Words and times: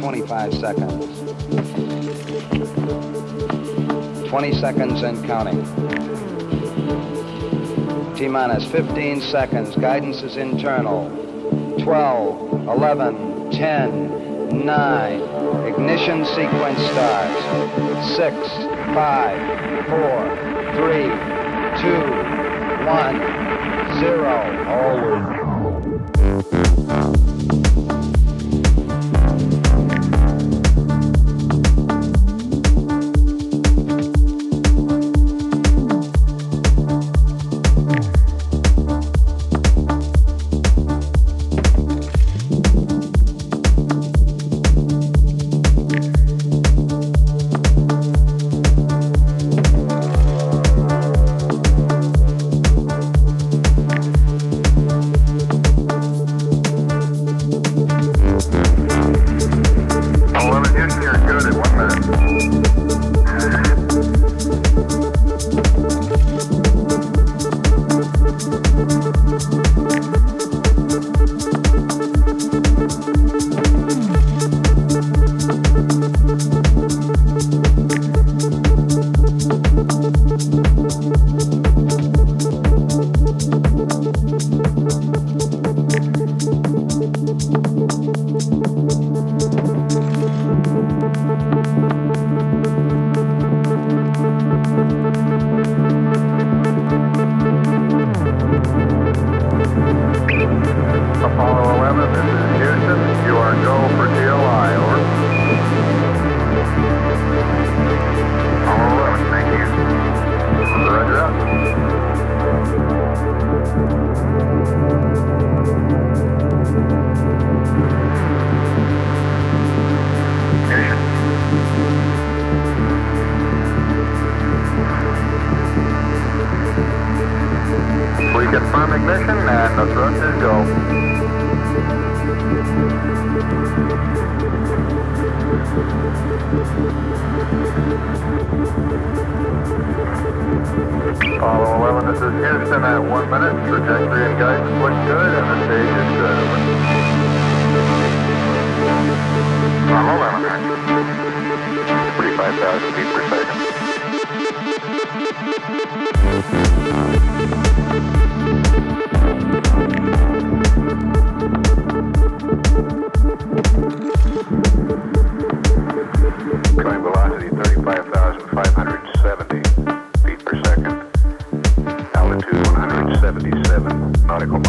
25 0.00 0.54
seconds. 0.54 1.06
20 4.30 4.52
seconds 4.54 5.02
and 5.02 5.22
counting. 5.26 5.62
T 8.14 8.26
minus 8.26 8.64
15 8.70 9.20
seconds. 9.20 9.76
Guidance 9.76 10.22
is 10.22 10.38
internal. 10.38 11.10
12, 11.82 12.66
11, 12.66 13.50
10, 13.50 14.64
9. 14.64 15.20
Ignition 15.66 16.24
sequence 16.24 16.80
starts. 16.80 17.44
6, 18.16 18.36
5, 18.94 19.86
4, 19.86 20.36
3, 20.76 21.02
2, 21.82 21.92
1, 22.86 23.20
0. 24.00 24.64
All 24.70 24.96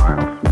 miles. 0.02 0.51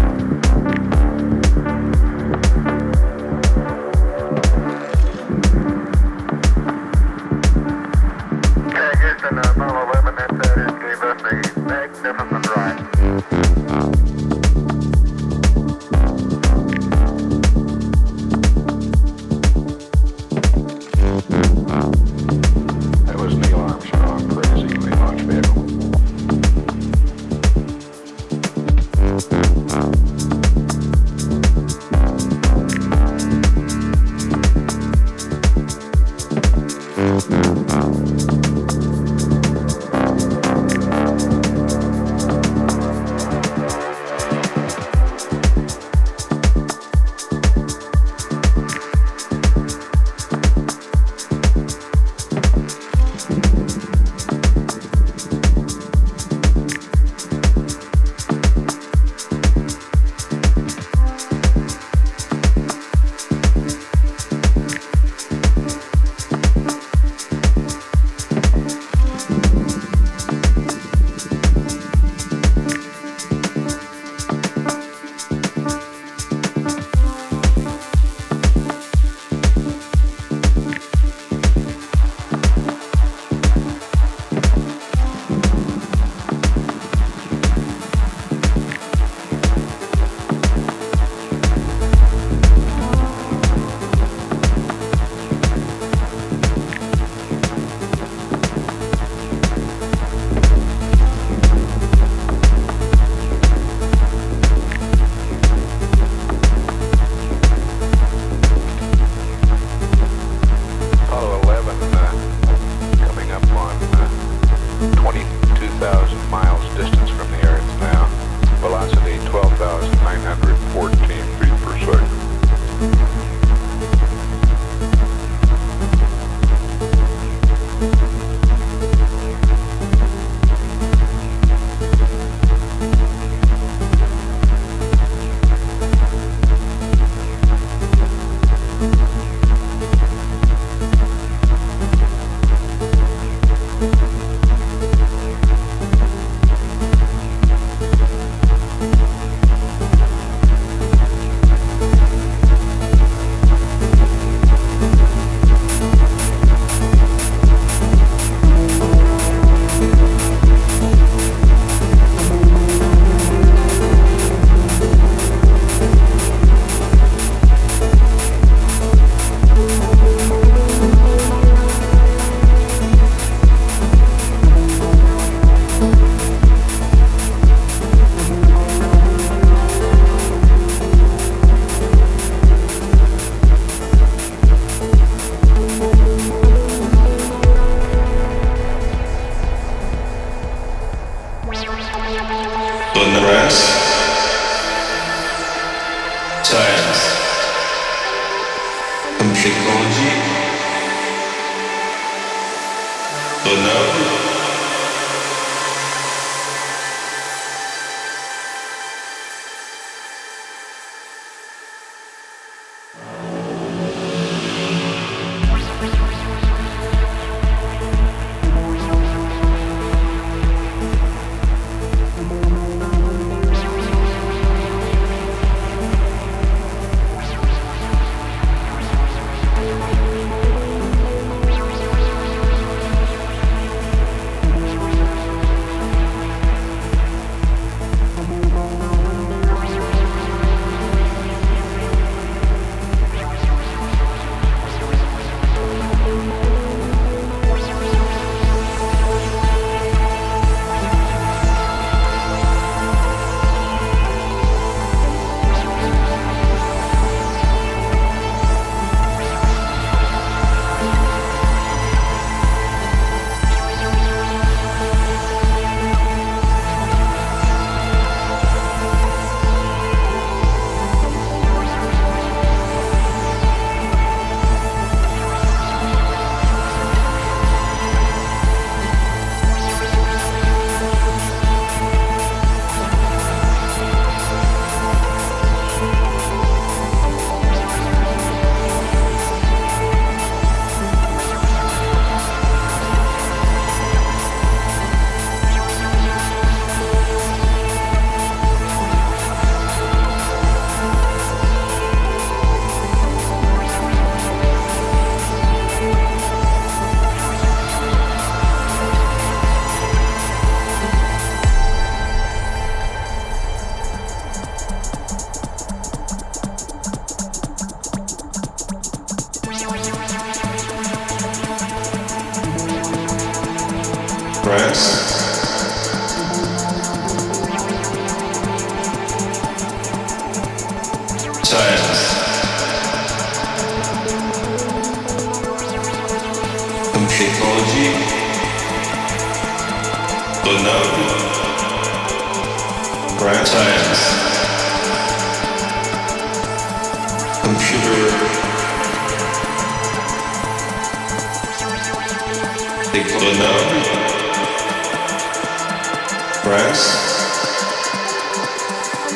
They 352.91 353.03
put 353.03 353.21
it 353.21 353.39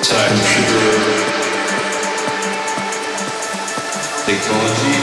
Time 0.03 0.37
sugar. 0.37 0.93
Technology. 4.25 5.02